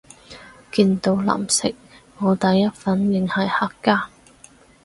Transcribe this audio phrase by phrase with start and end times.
[0.71, 1.75] 見到藍色
[2.17, 4.09] 我第一反應係客家